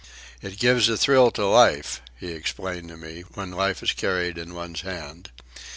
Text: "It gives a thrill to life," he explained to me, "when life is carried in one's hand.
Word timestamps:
"It 0.41 0.57
gives 0.57 0.89
a 0.89 0.97
thrill 0.97 1.29
to 1.29 1.45
life," 1.45 2.01
he 2.17 2.31
explained 2.31 2.89
to 2.89 2.97
me, 2.97 3.21
"when 3.35 3.51
life 3.51 3.83
is 3.83 3.91
carried 3.93 4.35
in 4.35 4.55
one's 4.55 4.81
hand. 4.81 5.29